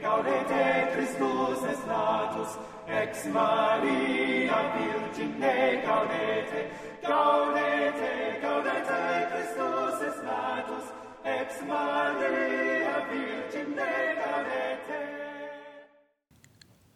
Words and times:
gaudete 0.00 0.92
Christus 0.94 1.58
es 1.70 1.86
natus, 1.86 2.48
ex 2.86 3.26
Maria 3.32 4.58
Virgine 4.74 5.82
gaudete, 5.82 6.70
gaudete, 7.02 8.40
gaudete 8.42 9.00
Christus 9.32 9.96
es 10.08 10.22
natus, 10.24 10.84
ex 11.24 11.66
Maria 11.66 12.96
Virgine 13.10 13.74
gaudete. 14.20 15.00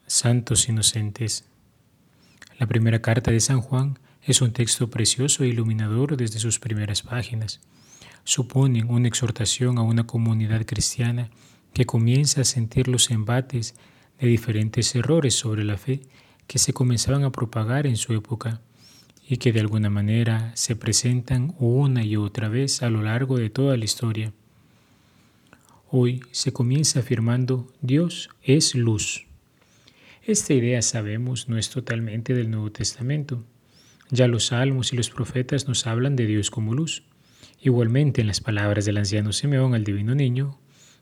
Santos 0.06 0.68
inocentes. 0.68 1.44
La 2.58 2.66
primera 2.66 3.00
carta 3.00 3.30
de 3.30 3.40
San 3.40 3.60
Juan 3.60 3.98
es 4.22 4.40
un 4.40 4.52
texto 4.52 4.88
precioso 4.88 5.42
e 5.42 5.48
iluminador 5.48 6.16
desde 6.16 6.38
sus 6.38 6.60
primeras 6.60 7.02
páginas. 7.02 7.60
Suponen 8.24 8.88
una 8.88 9.08
exhortación 9.08 9.78
a 9.78 9.82
una 9.82 10.06
comunidad 10.06 10.64
cristiana 10.64 11.30
que 11.72 11.86
comienza 11.86 12.42
a 12.42 12.44
sentir 12.44 12.88
los 12.88 13.10
embates 13.10 13.74
de 14.20 14.28
diferentes 14.28 14.94
errores 14.94 15.34
sobre 15.34 15.64
la 15.64 15.76
fe 15.76 16.00
que 16.46 16.58
se 16.58 16.72
comenzaban 16.72 17.24
a 17.24 17.32
propagar 17.32 17.86
en 17.86 17.96
su 17.96 18.12
época 18.12 18.60
y 19.26 19.38
que 19.38 19.52
de 19.52 19.60
alguna 19.60 19.88
manera 19.88 20.52
se 20.54 20.76
presentan 20.76 21.54
una 21.58 22.04
y 22.04 22.16
otra 22.16 22.48
vez 22.48 22.82
a 22.82 22.90
lo 22.90 23.02
largo 23.02 23.38
de 23.38 23.50
toda 23.50 23.76
la 23.76 23.84
historia. 23.84 24.32
Hoy 25.90 26.22
se 26.30 26.52
comienza 26.52 27.00
afirmando 27.00 27.72
Dios 27.80 28.30
es 28.42 28.74
luz. 28.74 29.26
Esta 30.24 30.54
idea 30.54 30.82
sabemos 30.82 31.48
no 31.48 31.58
es 31.58 31.70
totalmente 31.70 32.34
del 32.34 32.50
Nuevo 32.50 32.70
Testamento. 32.70 33.44
Ya 34.10 34.28
los 34.28 34.46
salmos 34.46 34.92
y 34.92 34.96
los 34.96 35.10
profetas 35.10 35.68
nos 35.68 35.86
hablan 35.86 36.16
de 36.16 36.26
Dios 36.26 36.50
como 36.50 36.74
luz. 36.74 37.02
Igualmente 37.60 38.20
en 38.20 38.26
las 38.26 38.40
palabras 38.40 38.84
del 38.84 38.98
anciano 38.98 39.32
Simeón 39.32 39.74
al 39.74 39.84
divino 39.84 40.14
niño, 40.14 40.58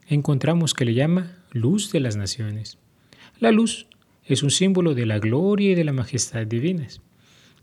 encontramos 0.08 0.74
que 0.74 0.84
le 0.84 0.94
llama 0.94 1.36
luz 1.52 1.92
de 1.92 2.00
las 2.00 2.16
naciones. 2.16 2.78
La 3.38 3.50
luz 3.50 3.86
es 4.24 4.42
un 4.42 4.50
símbolo 4.50 4.94
de 4.94 5.06
la 5.06 5.18
gloria 5.18 5.72
y 5.72 5.74
de 5.74 5.84
la 5.84 5.92
majestad 5.92 6.46
divinas. 6.46 7.00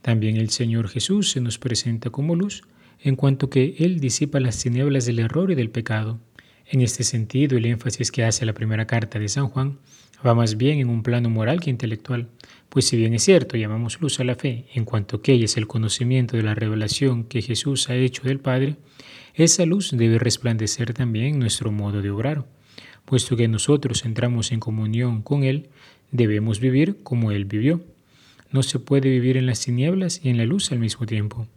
También 0.02 0.38
el 0.38 0.50
Señor 0.50 0.90
Jesús 0.90 1.32
se 1.32 1.42
nos 1.42 1.58
presenta 1.58 2.10
como 2.10 2.36
luz, 2.36 2.64
en 3.00 3.16
cuanto 3.16 3.50
que 3.50 3.76
Él 3.80 4.00
disipa 4.00 4.40
las 4.40 4.62
tinieblas 4.62 5.06
del 5.06 5.20
error 5.20 5.52
y 5.52 5.56
del 5.56 5.70
pecado. 5.70 6.20
En 6.66 6.82
este 6.82 7.04
sentido, 7.04 7.58
el 7.58 7.66
énfasis 7.66 8.12
que 8.12 8.24
hace 8.24 8.46
la 8.46 8.54
primera 8.54 8.88
carta 8.88 9.20
de 9.20 9.30
San 9.30 9.48
Juan 9.48 9.80
va 10.26 10.34
más 10.34 10.58
bien 10.58 10.80
en 10.80 10.90
un 10.90 11.04
plano 11.04 11.30
moral 11.30 11.60
que 11.60 11.70
intelectual, 11.70 12.28
pues 12.70 12.86
si 12.86 12.98
bien 12.98 13.14
es 13.14 13.24
cierto, 13.24 13.58
llamamos 13.58 14.00
luz 14.02 14.20
a 14.20 14.24
la 14.24 14.36
fe, 14.36 14.66
en 14.74 14.86
cuanto 14.86 15.22
que 15.22 15.34
ella 15.34 15.46
es 15.46 15.58
el 15.58 15.68
conocimiento 15.68 16.38
de 16.38 16.44
la 16.44 16.56
revelación 16.56 17.24
que 17.24 17.42
Jesús 17.42 17.90
ha 17.90 17.96
hecho 17.96 18.24
del 18.24 18.40
Padre, 18.40 18.76
esa 19.36 19.66
luz 19.66 19.92
debe 19.92 20.20
resplandecer 20.20 20.94
también 20.94 21.36
en 21.36 21.40
nuestro 21.40 21.72
modo 21.72 22.02
de 22.02 22.10
obrar. 22.10 22.46
Puesto 23.06 23.38
que 23.38 23.48
nosotros 23.48 24.04
entramos 24.04 24.52
en 24.52 24.60
comunión 24.60 25.22
con 25.22 25.44
Él, 25.44 25.70
debemos 26.12 26.60
vivir 26.60 26.98
como 27.04 27.32
Él 27.32 27.46
vivió. 27.46 27.82
No 28.52 28.64
se 28.64 28.80
puede 28.80 29.10
vivir 29.10 29.38
en 29.38 29.46
las 29.46 29.62
tinieblas 29.62 30.22
y 30.24 30.30
en 30.30 30.38
la 30.38 30.46
luz 30.46 30.72
al 30.72 30.80
mismo 30.80 31.06
tiempo. 31.06 31.48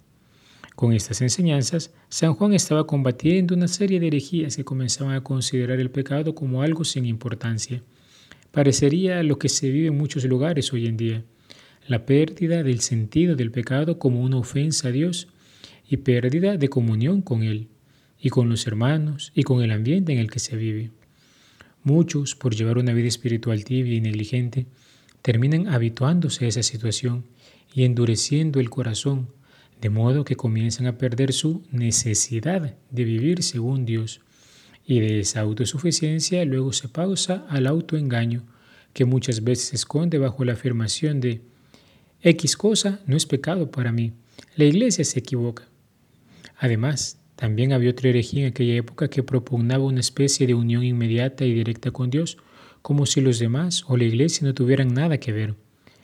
Con 0.76 0.92
estas 0.92 1.20
enseñanzas, 1.22 1.92
San 2.08 2.34
Juan 2.34 2.54
estaba 2.54 2.86
combatiendo 2.86 3.54
una 3.54 3.68
serie 3.68 3.98
de 3.98 4.06
herejías 4.06 4.56
que 4.56 4.64
comenzaban 4.64 5.14
a 5.14 5.22
considerar 5.22 5.80
el 5.80 5.90
pecado 5.90 6.34
como 6.34 6.62
algo 6.62 6.84
sin 6.84 7.04
importancia. 7.04 7.82
Parecería 8.52 9.22
lo 9.22 9.38
que 9.38 9.48
se 9.48 9.70
vive 9.70 9.88
en 9.88 9.96
muchos 9.96 10.24
lugares 10.24 10.72
hoy 10.72 10.86
en 10.86 10.96
día, 10.96 11.24
la 11.86 12.04
pérdida 12.04 12.62
del 12.62 12.80
sentido 12.80 13.36
del 13.36 13.52
pecado 13.52 13.98
como 13.98 14.22
una 14.22 14.38
ofensa 14.38 14.88
a 14.88 14.92
Dios 14.92 15.28
y 15.88 15.98
pérdida 15.98 16.56
de 16.56 16.68
comunión 16.68 17.22
con 17.22 17.42
Él 17.42 17.68
y 18.18 18.28
con 18.30 18.48
los 18.48 18.66
hermanos 18.66 19.32
y 19.34 19.44
con 19.44 19.62
el 19.62 19.70
ambiente 19.70 20.12
en 20.12 20.18
el 20.18 20.30
que 20.30 20.40
se 20.40 20.56
vive. 20.56 20.90
Muchos, 21.84 22.34
por 22.34 22.54
llevar 22.54 22.78
una 22.78 22.92
vida 22.92 23.08
espiritual 23.08 23.64
tibia 23.64 23.94
y 23.94 24.00
negligente, 24.00 24.66
terminan 25.22 25.68
habituándose 25.68 26.44
a 26.44 26.48
esa 26.48 26.62
situación 26.62 27.24
y 27.72 27.84
endureciendo 27.84 28.60
el 28.60 28.68
corazón, 28.68 29.28
de 29.80 29.90
modo 29.90 30.24
que 30.24 30.36
comienzan 30.36 30.86
a 30.86 30.98
perder 30.98 31.32
su 31.32 31.62
necesidad 31.70 32.74
de 32.90 33.04
vivir 33.04 33.42
según 33.42 33.86
Dios. 33.86 34.20
Y 34.90 34.98
de 34.98 35.20
esa 35.20 35.42
autosuficiencia 35.42 36.44
luego 36.44 36.72
se 36.72 36.88
pausa 36.88 37.46
al 37.48 37.68
autoengaño, 37.68 38.42
que 38.92 39.04
muchas 39.04 39.44
veces 39.44 39.68
se 39.68 39.76
esconde 39.76 40.18
bajo 40.18 40.44
la 40.44 40.54
afirmación 40.54 41.20
de 41.20 41.42
X 42.22 42.56
cosa 42.56 42.98
no 43.06 43.16
es 43.16 43.24
pecado 43.24 43.70
para 43.70 43.92
mí. 43.92 44.14
La 44.56 44.64
iglesia 44.64 45.04
se 45.04 45.20
equivoca. 45.20 45.68
Además, 46.58 47.20
también 47.36 47.72
había 47.72 47.92
otra 47.92 48.08
herejía 48.08 48.42
en 48.42 48.48
aquella 48.48 48.74
época 48.74 49.06
que 49.06 49.22
propugnaba 49.22 49.84
una 49.84 50.00
especie 50.00 50.48
de 50.48 50.54
unión 50.54 50.82
inmediata 50.82 51.44
y 51.44 51.54
directa 51.54 51.92
con 51.92 52.10
Dios, 52.10 52.36
como 52.82 53.06
si 53.06 53.20
los 53.20 53.38
demás 53.38 53.84
o 53.86 53.96
la 53.96 54.02
iglesia 54.02 54.44
no 54.44 54.54
tuvieran 54.54 54.92
nada 54.92 55.18
que 55.18 55.30
ver. 55.30 55.54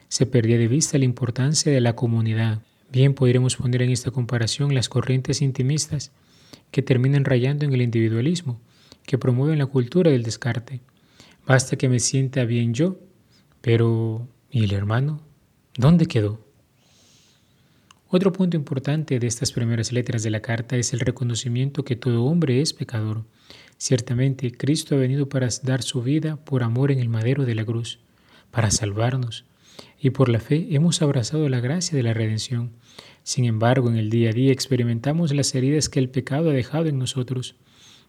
Se 0.06 0.26
perdía 0.26 0.58
de 0.58 0.68
vista 0.68 0.96
la 0.96 1.06
importancia 1.06 1.72
de 1.72 1.80
la 1.80 1.96
comunidad. 1.96 2.62
Bien 2.92 3.14
podríamos 3.14 3.56
poner 3.56 3.82
en 3.82 3.90
esta 3.90 4.12
comparación 4.12 4.76
las 4.76 4.88
corrientes 4.88 5.42
intimistas 5.42 6.12
que 6.70 6.82
terminan 6.82 7.24
rayando 7.24 7.64
en 7.64 7.72
el 7.72 7.82
individualismo, 7.82 8.60
que 9.06 9.18
promueven 9.18 9.58
la 9.58 9.66
cultura 9.66 10.10
del 10.10 10.22
descarte. 10.22 10.80
Basta 11.46 11.76
que 11.76 11.88
me 11.88 12.00
sienta 12.00 12.44
bien 12.44 12.74
yo, 12.74 12.98
pero 13.60 14.28
¿y 14.50 14.64
el 14.64 14.72
hermano? 14.72 15.22
¿Dónde 15.76 16.06
quedó? 16.06 16.44
Otro 18.08 18.32
punto 18.32 18.56
importante 18.56 19.18
de 19.18 19.26
estas 19.26 19.52
primeras 19.52 19.92
letras 19.92 20.22
de 20.22 20.30
la 20.30 20.40
carta 20.40 20.76
es 20.76 20.92
el 20.92 21.00
reconocimiento 21.00 21.84
que 21.84 21.96
todo 21.96 22.24
hombre 22.24 22.60
es 22.60 22.72
pecador. 22.72 23.24
Ciertamente, 23.78 24.52
Cristo 24.52 24.94
ha 24.94 24.98
venido 24.98 25.28
para 25.28 25.48
dar 25.62 25.82
su 25.82 26.02
vida 26.02 26.36
por 26.36 26.62
amor 26.62 26.90
en 26.90 26.98
el 26.98 27.08
madero 27.08 27.44
de 27.44 27.54
la 27.54 27.64
cruz, 27.64 27.98
para 28.50 28.70
salvarnos, 28.70 29.44
y 30.00 30.10
por 30.10 30.28
la 30.28 30.40
fe 30.40 30.68
hemos 30.70 31.02
abrazado 31.02 31.48
la 31.48 31.60
gracia 31.60 31.96
de 31.96 32.02
la 32.02 32.14
redención. 32.14 32.70
Sin 33.22 33.44
embargo, 33.44 33.90
en 33.90 33.96
el 33.96 34.08
día 34.08 34.30
a 34.30 34.32
día 34.32 34.52
experimentamos 34.52 35.34
las 35.34 35.54
heridas 35.54 35.88
que 35.88 35.98
el 35.98 36.08
pecado 36.08 36.50
ha 36.50 36.54
dejado 36.54 36.86
en 36.86 36.98
nosotros. 36.98 37.56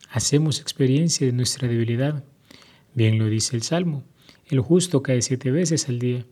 Hacemos 0.09 0.59
experiencia 0.61 1.27
de 1.27 1.33
nuestra 1.33 1.67
debilidad. 1.67 2.23
Bien 2.93 3.19
lo 3.19 3.25
dice 3.27 3.55
el 3.55 3.63
Salmo, 3.63 4.03
el 4.47 4.59
justo 4.61 5.03
cae 5.03 5.21
siete 5.21 5.51
veces 5.51 5.89
al 5.89 5.99
día. 5.99 6.25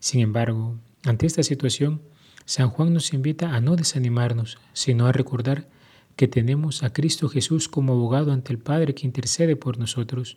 Sin 0.00 0.20
embargo, 0.20 0.78
ante 1.04 1.26
esta 1.26 1.42
situación, 1.42 2.02
San 2.44 2.68
Juan 2.68 2.92
nos 2.92 3.12
invita 3.14 3.54
a 3.54 3.60
no 3.60 3.74
desanimarnos, 3.76 4.58
sino 4.74 5.06
a 5.06 5.12
recordar 5.12 5.68
que 6.16 6.28
tenemos 6.28 6.82
a 6.82 6.92
Cristo 6.92 7.28
Jesús 7.28 7.68
como 7.68 7.94
abogado 7.94 8.32
ante 8.32 8.52
el 8.52 8.58
Padre 8.58 8.94
que 8.94 9.06
intercede 9.06 9.56
por 9.56 9.78
nosotros. 9.78 10.36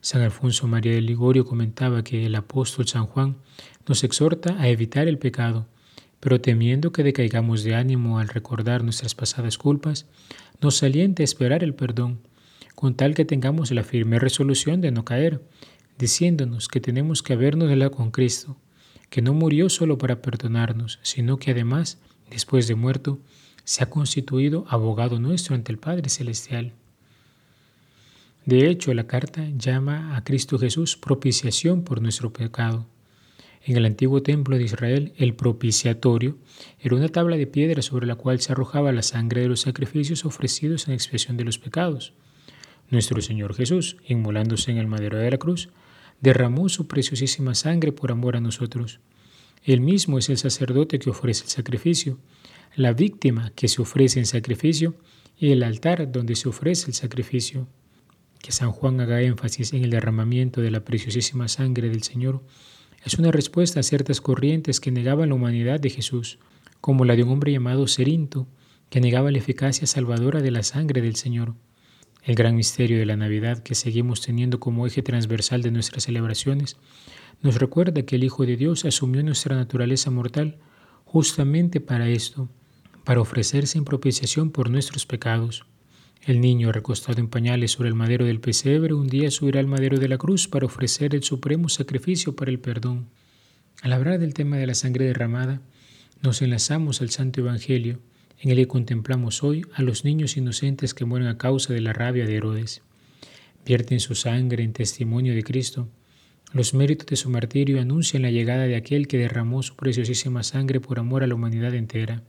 San 0.00 0.22
Alfonso 0.22 0.68
María 0.68 0.92
de 0.92 1.00
Ligorio 1.00 1.44
comentaba 1.44 2.04
que 2.04 2.26
el 2.26 2.34
apóstol 2.34 2.86
San 2.86 3.06
Juan 3.06 3.36
nos 3.86 4.04
exhorta 4.04 4.60
a 4.60 4.68
evitar 4.68 5.08
el 5.08 5.18
pecado, 5.18 5.66
pero 6.20 6.40
temiendo 6.40 6.92
que 6.92 7.02
decaigamos 7.02 7.64
de 7.64 7.74
ánimo 7.74 8.18
al 8.18 8.28
recordar 8.28 8.84
nuestras 8.84 9.14
pasadas 9.14 9.58
culpas, 9.58 10.06
nos 10.60 10.82
alienta 10.82 11.22
a 11.22 11.24
esperar 11.24 11.64
el 11.64 11.74
perdón, 11.74 12.20
con 12.74 12.94
tal 12.94 13.14
que 13.14 13.24
tengamos 13.24 13.70
la 13.70 13.84
firme 13.84 14.18
resolución 14.18 14.80
de 14.80 14.90
no 14.90 15.04
caer, 15.04 15.42
diciéndonos 15.98 16.68
que 16.68 16.80
tenemos 16.80 17.22
que 17.22 17.34
habernos 17.34 17.70
con 17.90 18.10
Cristo, 18.10 18.56
que 19.10 19.22
no 19.22 19.34
murió 19.34 19.68
solo 19.68 19.98
para 19.98 20.22
perdonarnos, 20.22 20.98
sino 21.02 21.38
que 21.38 21.50
además, 21.50 21.98
después 22.30 22.68
de 22.68 22.74
muerto, 22.74 23.18
se 23.64 23.84
ha 23.84 23.90
constituido 23.90 24.64
abogado 24.68 25.20
nuestro 25.20 25.54
ante 25.54 25.72
el 25.72 25.78
Padre 25.78 26.08
Celestial. 26.08 26.72
De 28.46 28.68
hecho, 28.68 28.94
la 28.94 29.06
carta 29.06 29.46
llama 29.56 30.16
a 30.16 30.24
Cristo 30.24 30.58
Jesús 30.58 30.96
propiciación 30.96 31.84
por 31.84 32.00
nuestro 32.00 32.32
pecado. 32.32 32.86
En 33.62 33.76
el 33.76 33.84
antiguo 33.84 34.22
templo 34.22 34.56
de 34.56 34.64
Israel, 34.64 35.12
el 35.18 35.34
propiciatorio 35.34 36.38
era 36.78 36.96
una 36.96 37.08
tabla 37.08 37.36
de 37.36 37.46
piedra 37.46 37.82
sobre 37.82 38.06
la 38.06 38.14
cual 38.14 38.40
se 38.40 38.52
arrojaba 38.52 38.90
la 38.90 39.02
sangre 39.02 39.42
de 39.42 39.48
los 39.48 39.60
sacrificios 39.60 40.24
ofrecidos 40.24 40.88
en 40.88 40.94
expiación 40.94 41.36
de 41.36 41.44
los 41.44 41.58
pecados. 41.58 42.14
Nuestro 42.88 43.20
Señor 43.20 43.54
Jesús, 43.54 43.98
inmolándose 44.06 44.70
en 44.70 44.78
el 44.78 44.86
madero 44.86 45.18
de 45.18 45.30
la 45.30 45.36
cruz, 45.36 45.68
derramó 46.20 46.68
su 46.70 46.86
preciosísima 46.86 47.54
sangre 47.54 47.92
por 47.92 48.10
amor 48.10 48.36
a 48.36 48.40
nosotros. 48.40 49.00
Él 49.62 49.80
mismo 49.80 50.18
es 50.18 50.30
el 50.30 50.38
sacerdote 50.38 50.98
que 50.98 51.10
ofrece 51.10 51.44
el 51.44 51.50
sacrificio, 51.50 52.18
la 52.74 52.94
víctima 52.94 53.52
que 53.54 53.68
se 53.68 53.82
ofrece 53.82 54.18
en 54.20 54.26
sacrificio 54.26 54.94
y 55.38 55.50
el 55.50 55.62
altar 55.62 56.10
donde 56.10 56.34
se 56.34 56.48
ofrece 56.48 56.86
el 56.86 56.94
sacrificio. 56.94 57.68
Que 58.38 58.52
San 58.52 58.72
Juan 58.72 59.00
haga 59.00 59.20
énfasis 59.20 59.74
en 59.74 59.84
el 59.84 59.90
derramamiento 59.90 60.62
de 60.62 60.70
la 60.70 60.82
preciosísima 60.82 61.46
sangre 61.48 61.90
del 61.90 62.02
Señor 62.02 62.42
es 63.04 63.18
una 63.18 63.30
respuesta 63.30 63.80
a 63.80 63.82
ciertas 63.82 64.20
corrientes 64.20 64.80
que 64.80 64.90
negaban 64.90 65.30
la 65.30 65.34
humanidad 65.34 65.80
de 65.80 65.90
Jesús, 65.90 66.38
como 66.80 67.04
la 67.04 67.16
de 67.16 67.22
un 67.22 67.30
hombre 67.30 67.52
llamado 67.52 67.86
Cerinto, 67.88 68.46
que 68.90 69.00
negaba 69.00 69.30
la 69.30 69.38
eficacia 69.38 69.86
salvadora 69.86 70.40
de 70.40 70.50
la 70.50 70.62
sangre 70.62 71.00
del 71.00 71.16
Señor. 71.16 71.54
El 72.22 72.34
gran 72.34 72.56
misterio 72.56 72.98
de 72.98 73.06
la 73.06 73.16
Navidad 73.16 73.62
que 73.62 73.74
seguimos 73.74 74.20
teniendo 74.20 74.60
como 74.60 74.86
eje 74.86 75.02
transversal 75.02 75.62
de 75.62 75.70
nuestras 75.70 76.04
celebraciones 76.04 76.76
nos 77.42 77.54
recuerda 77.54 78.02
que 78.02 78.16
el 78.16 78.24
Hijo 78.24 78.44
de 78.44 78.56
Dios 78.56 78.84
asumió 78.84 79.22
nuestra 79.22 79.56
naturaleza 79.56 80.10
mortal 80.10 80.58
justamente 81.04 81.80
para 81.80 82.08
esto, 82.08 82.50
para 83.04 83.20
ofrecerse 83.20 83.78
en 83.78 83.84
propiciación 83.84 84.50
por 84.50 84.68
nuestros 84.68 85.06
pecados. 85.06 85.64
El 86.22 86.42
niño, 86.42 86.70
recostado 86.70 87.18
en 87.18 87.28
pañales 87.28 87.72
sobre 87.72 87.88
el 87.88 87.94
madero 87.94 88.26
del 88.26 88.40
pesebre, 88.40 88.92
un 88.92 89.08
día 89.08 89.30
subirá 89.30 89.58
al 89.58 89.66
madero 89.66 89.98
de 89.98 90.08
la 90.08 90.18
cruz 90.18 90.48
para 90.48 90.66
ofrecer 90.66 91.14
el 91.14 91.22
supremo 91.22 91.70
sacrificio 91.70 92.36
para 92.36 92.50
el 92.50 92.58
perdón. 92.58 93.08
Al 93.80 93.94
hablar 93.94 94.18
del 94.18 94.34
tema 94.34 94.58
de 94.58 94.66
la 94.66 94.74
sangre 94.74 95.06
derramada, 95.06 95.62
nos 96.22 96.42
enlazamos 96.42 97.00
al 97.00 97.08
Santo 97.08 97.40
Evangelio, 97.40 98.00
en 98.38 98.50
el 98.50 98.56
que 98.58 98.68
contemplamos 98.68 99.42
hoy 99.42 99.64
a 99.72 99.82
los 99.82 100.04
niños 100.04 100.36
inocentes 100.36 100.92
que 100.92 101.06
mueren 101.06 101.28
a 101.28 101.38
causa 101.38 101.72
de 101.72 101.80
la 101.80 101.94
rabia 101.94 102.26
de 102.26 102.36
Herodes. 102.36 102.82
Vierten 103.64 104.00
su 104.00 104.14
sangre 104.14 104.62
en 104.62 104.74
testimonio 104.74 105.34
de 105.34 105.42
Cristo. 105.42 105.88
Los 106.52 106.74
méritos 106.74 107.06
de 107.06 107.16
su 107.16 107.30
martirio 107.30 107.80
anuncian 107.80 108.22
la 108.22 108.30
llegada 108.30 108.66
de 108.66 108.76
aquel 108.76 109.08
que 109.08 109.16
derramó 109.16 109.62
su 109.62 109.74
preciosísima 109.74 110.42
sangre 110.42 110.80
por 110.80 110.98
amor 110.98 111.22
a 111.22 111.26
la 111.26 111.34
humanidad 111.34 111.74
entera. 111.74 112.22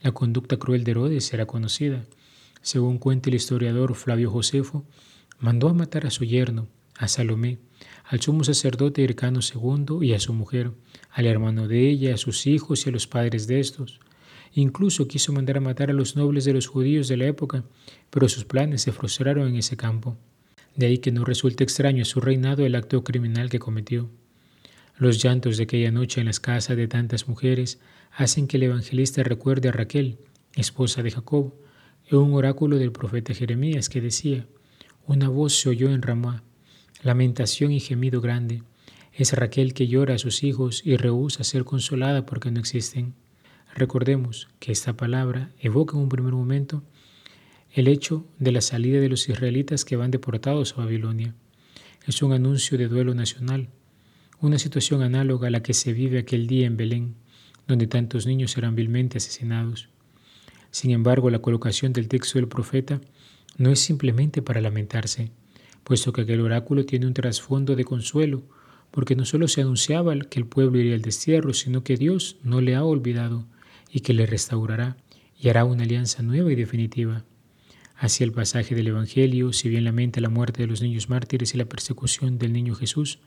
La 0.00 0.12
conducta 0.12 0.56
cruel 0.56 0.84
de 0.84 0.92
Herodes 0.92 1.26
será 1.26 1.44
conocida. 1.44 2.04
Según 2.62 2.98
cuenta 2.98 3.28
el 3.28 3.34
historiador 3.34 3.94
Flavio 3.96 4.30
Josefo, 4.30 4.84
mandó 5.40 5.68
a 5.68 5.74
matar 5.74 6.06
a 6.06 6.10
su 6.10 6.24
yerno, 6.24 6.68
a 6.96 7.08
Salomé, 7.08 7.58
al 8.04 8.20
sumo 8.20 8.44
sacerdote 8.44 9.02
Hircano 9.02 9.40
II 9.40 10.06
y 10.06 10.12
a 10.12 10.20
su 10.20 10.32
mujer, 10.32 10.70
al 11.10 11.26
hermano 11.26 11.66
de 11.66 11.90
ella, 11.90 12.14
a 12.14 12.18
sus 12.18 12.46
hijos 12.46 12.86
y 12.86 12.90
a 12.90 12.92
los 12.92 13.08
padres 13.08 13.48
de 13.48 13.58
estos. 13.58 14.00
Incluso 14.54 15.08
quiso 15.08 15.32
mandar 15.32 15.56
a 15.56 15.60
matar 15.60 15.90
a 15.90 15.94
los 15.94 16.14
nobles 16.14 16.44
de 16.44 16.52
los 16.52 16.68
judíos 16.68 17.08
de 17.08 17.16
la 17.16 17.26
época, 17.26 17.64
pero 18.10 18.28
sus 18.28 18.44
planes 18.44 18.82
se 18.82 18.92
frustraron 18.92 19.48
en 19.48 19.56
ese 19.56 19.76
campo. 19.76 20.16
De 20.76 20.86
ahí 20.86 20.98
que 20.98 21.10
no 21.10 21.24
resulte 21.24 21.64
extraño 21.64 22.02
a 22.02 22.06
su 22.06 22.20
reinado 22.20 22.64
el 22.64 22.76
acto 22.76 23.02
criminal 23.02 23.50
que 23.50 23.58
cometió. 23.58 24.08
Los 24.96 25.20
llantos 25.20 25.56
de 25.56 25.64
aquella 25.64 25.90
noche 25.90 26.20
en 26.20 26.26
las 26.26 26.38
casas 26.38 26.76
de 26.76 26.86
tantas 26.86 27.26
mujeres 27.26 27.80
hacen 28.12 28.46
que 28.46 28.58
el 28.58 28.64
evangelista 28.64 29.22
recuerde 29.22 29.68
a 29.68 29.72
Raquel, 29.72 30.18
esposa 30.54 31.02
de 31.02 31.10
Jacob, 31.10 31.54
en 32.12 32.18
un 32.18 32.34
oráculo 32.34 32.76
del 32.76 32.92
profeta 32.92 33.32
Jeremías 33.32 33.88
que 33.88 34.00
decía, 34.00 34.46
una 35.06 35.28
voz 35.28 35.54
se 35.54 35.70
oyó 35.70 35.90
en 35.90 36.02
Ramá, 36.02 36.42
lamentación 37.02 37.72
y 37.72 37.80
gemido 37.80 38.20
grande. 38.20 38.62
Es 39.14 39.32
Raquel 39.32 39.74
que 39.74 39.88
llora 39.88 40.14
a 40.14 40.18
sus 40.18 40.42
hijos 40.42 40.82
y 40.84 40.96
rehúsa 40.96 41.44
ser 41.44 41.64
consolada 41.64 42.26
porque 42.26 42.50
no 42.50 42.60
existen. 42.60 43.14
Recordemos 43.74 44.48
que 44.60 44.72
esta 44.72 44.96
palabra 44.96 45.50
evoca 45.58 45.96
en 45.96 46.02
un 46.02 46.08
primer 46.08 46.34
momento 46.34 46.82
el 47.72 47.88
hecho 47.88 48.26
de 48.38 48.52
la 48.52 48.60
salida 48.60 49.00
de 49.00 49.08
los 49.08 49.28
israelitas 49.28 49.84
que 49.84 49.96
van 49.96 50.10
deportados 50.10 50.74
a 50.74 50.82
Babilonia. 50.82 51.34
Es 52.06 52.22
un 52.22 52.32
anuncio 52.32 52.76
de 52.76 52.88
duelo 52.88 53.14
nacional, 53.14 53.70
una 54.40 54.58
situación 54.58 55.02
análoga 55.02 55.48
a 55.48 55.50
la 55.50 55.62
que 55.62 55.72
se 55.72 55.92
vive 55.92 56.18
aquel 56.18 56.46
día 56.46 56.66
en 56.66 56.76
Belén, 56.76 57.14
donde 57.66 57.86
tantos 57.86 58.26
niños 58.26 58.50
serán 58.50 58.74
vilmente 58.74 59.18
asesinados. 59.18 59.88
Sin 60.72 60.90
embargo, 60.90 61.30
la 61.30 61.40
colocación 61.40 61.92
del 61.92 62.08
texto 62.08 62.38
del 62.38 62.48
profeta 62.48 63.00
no 63.58 63.70
es 63.70 63.78
simplemente 63.78 64.40
para 64.40 64.62
lamentarse, 64.62 65.30
puesto 65.84 66.12
que 66.12 66.22
aquel 66.22 66.40
oráculo 66.40 66.86
tiene 66.86 67.06
un 67.06 67.12
trasfondo 67.12 67.76
de 67.76 67.84
consuelo, 67.84 68.42
porque 68.90 69.14
no 69.14 69.26
solo 69.26 69.48
se 69.48 69.60
anunciaba 69.60 70.18
que 70.18 70.40
el 70.40 70.46
pueblo 70.46 70.78
iría 70.78 70.94
al 70.94 71.02
destierro, 71.02 71.52
sino 71.52 71.84
que 71.84 71.98
Dios 71.98 72.36
no 72.42 72.62
le 72.62 72.74
ha 72.74 72.84
olvidado 72.84 73.44
y 73.90 74.00
que 74.00 74.14
le 74.14 74.24
restaurará 74.24 74.96
y 75.38 75.50
hará 75.50 75.66
una 75.66 75.82
alianza 75.82 76.22
nueva 76.22 76.50
y 76.50 76.56
definitiva. 76.56 77.24
Hacia 77.94 78.24
el 78.24 78.32
pasaje 78.32 78.74
del 78.74 78.88
Evangelio, 78.88 79.52
si 79.52 79.68
bien 79.68 79.84
lamenta 79.84 80.22
la 80.22 80.30
muerte 80.30 80.62
de 80.62 80.68
los 80.68 80.80
niños 80.80 81.10
mártires 81.10 81.54
y 81.54 81.58
la 81.58 81.66
persecución 81.66 82.38
del 82.38 82.54
niño 82.54 82.74
Jesús, 82.74 83.18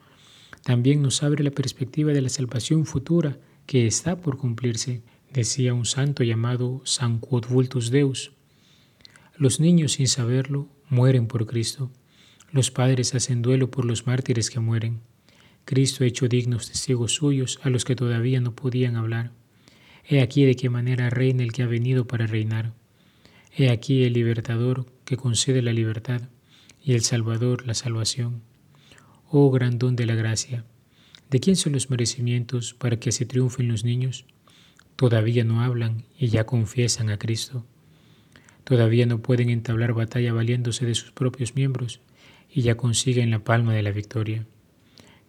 también 0.64 1.04
nos 1.04 1.22
abre 1.22 1.44
la 1.44 1.52
perspectiva 1.52 2.12
de 2.12 2.22
la 2.22 2.30
salvación 2.30 2.88
futura 2.88 3.38
que 3.68 3.86
está 3.86 4.20
por 4.20 4.38
cumplirse, 4.38 5.04
decía 5.36 5.74
un 5.74 5.86
santo 5.86 6.24
llamado 6.24 6.82
San 6.86 7.20
Quodvultus 7.20 7.92
Deus. 7.92 8.32
Los 9.38 9.60
niños, 9.60 9.94
sin 9.94 10.08
saberlo, 10.08 10.70
mueren 10.90 11.28
por 11.28 11.46
Cristo. 11.46 11.92
Los 12.52 12.72
padres 12.72 13.14
hacen 13.16 13.42
duelo 13.42 13.70
por 13.70 13.84
los 13.84 14.08
mártires 14.08 14.50
que 14.50 14.62
mueren. 14.62 15.02
Cristo 15.66 16.04
hecho 16.04 16.28
dignos 16.30 16.70
testigos 16.70 17.16
suyos 17.16 17.60
a 17.64 17.70
los 17.70 17.84
que 17.84 17.96
todavía 17.96 18.40
no 18.40 18.56
podían 18.56 18.96
hablar. 18.96 19.32
He 20.08 20.22
aquí 20.22 20.46
de 20.46 20.56
qué 20.56 20.70
manera 20.70 21.10
reina 21.10 21.44
el 21.44 21.52
que 21.52 21.64
ha 21.64 21.68
venido 21.68 22.08
para 22.08 22.28
reinar. 22.28 22.74
He 23.58 23.70
aquí 23.70 24.04
el 24.04 24.14
libertador 24.14 24.86
que 25.04 25.18
concede 25.18 25.62
la 25.62 25.74
libertad 25.74 26.30
y 26.82 26.94
el 26.94 27.02
salvador 27.02 27.66
la 27.66 27.74
salvación. 27.74 28.42
Oh 29.30 29.50
gran 29.52 29.80
don 29.80 29.96
de 29.96 30.06
la 30.06 30.16
gracia, 30.16 30.64
¿de 31.30 31.40
quién 31.40 31.56
son 31.56 31.74
los 31.74 31.90
merecimientos 31.90 32.74
para 32.74 33.00
que 33.00 33.12
se 33.12 33.26
triunfen 33.26 33.68
los 33.68 33.84
niños? 33.84 34.26
Todavía 34.96 35.44
no 35.44 35.62
hablan 35.62 36.06
y 36.18 36.28
ya 36.28 36.46
confiesan 36.46 37.10
a 37.10 37.18
Cristo. 37.18 37.66
Todavía 38.64 39.06
no 39.06 39.22
pueden 39.22 39.50
entablar 39.50 39.94
batalla 39.94 40.34
valiéndose 40.34 40.86
de 40.86 40.96
sus 40.96 41.12
propios 41.12 41.56
miembros 41.56 42.02
y 42.50 42.62
ya 42.62 42.76
consiguen 42.76 43.32
la 43.32 43.44
palma 43.44 43.74
de 43.74 43.84
la 43.84 43.92
victoria. 43.92 44.46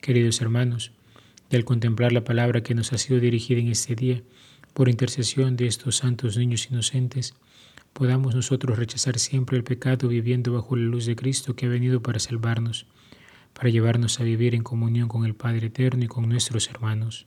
Queridos 0.00 0.40
hermanos, 0.40 0.92
y 1.50 1.56
al 1.56 1.64
contemplar 1.64 2.12
la 2.12 2.24
palabra 2.24 2.62
que 2.62 2.74
nos 2.74 2.92
ha 2.92 2.98
sido 2.98 3.20
dirigida 3.20 3.60
en 3.60 3.68
este 3.68 3.94
día, 3.94 4.22
por 4.72 4.88
intercesión 4.88 5.56
de 5.56 5.66
estos 5.66 5.96
santos 5.96 6.36
niños 6.36 6.68
inocentes, 6.70 7.34
podamos 7.92 8.34
nosotros 8.34 8.78
rechazar 8.78 9.18
siempre 9.18 9.56
el 9.56 9.64
pecado 9.64 10.08
viviendo 10.08 10.52
bajo 10.52 10.76
la 10.76 10.84
luz 10.84 11.06
de 11.06 11.16
Cristo 11.16 11.56
que 11.56 11.66
ha 11.66 11.68
venido 11.68 12.02
para 12.02 12.18
salvarnos 12.18 12.86
para 13.56 13.70
llevarnos 13.70 14.20
a 14.20 14.24
vivir 14.24 14.54
en 14.54 14.62
comunión 14.62 15.08
con 15.08 15.24
el 15.24 15.34
Padre 15.34 15.68
Eterno 15.68 16.04
y 16.04 16.08
con 16.08 16.28
nuestros 16.28 16.68
hermanos. 16.68 17.26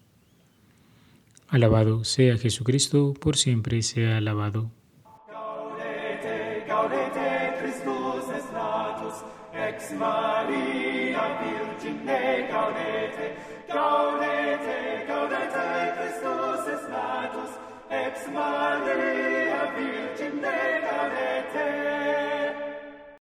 Alabado 1.50 2.04
sea 2.04 2.38
Jesucristo, 2.38 3.16
por 3.20 3.36
siempre 3.36 3.82
sea 3.82 4.18
alabado. 4.18 4.72